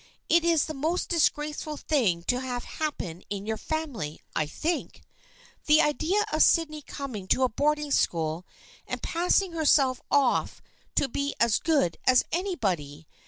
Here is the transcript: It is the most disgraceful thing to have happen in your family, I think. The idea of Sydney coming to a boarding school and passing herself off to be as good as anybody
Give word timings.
It 0.29 0.43
is 0.43 0.65
the 0.65 0.73
most 0.73 1.09
disgraceful 1.09 1.77
thing 1.77 2.23
to 2.23 2.39
have 2.39 2.63
happen 2.63 3.21
in 3.29 3.45
your 3.45 3.55
family, 3.55 4.19
I 4.35 4.47
think. 4.47 5.03
The 5.67 5.79
idea 5.79 6.25
of 6.33 6.41
Sydney 6.41 6.81
coming 6.81 7.27
to 7.27 7.43
a 7.43 7.49
boarding 7.49 7.91
school 7.91 8.43
and 8.87 9.03
passing 9.03 9.51
herself 9.51 10.01
off 10.09 10.59
to 10.95 11.07
be 11.07 11.35
as 11.39 11.59
good 11.59 11.97
as 12.07 12.23
anybody 12.31 13.07